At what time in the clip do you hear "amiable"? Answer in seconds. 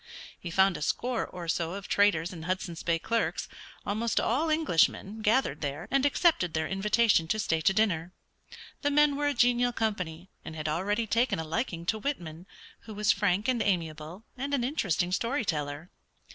13.61-14.23